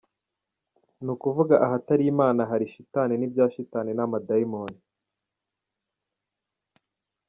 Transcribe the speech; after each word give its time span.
Ni 1.03 1.09
ukuvuga 1.15 1.55
ahatari 1.65 2.03
Imana 2.13 2.41
hari 2.51 2.65
shitani 2.73 3.13
n’ibya 3.17 3.45
shitani 3.53 3.91
n’amadayimoni. 3.93 4.79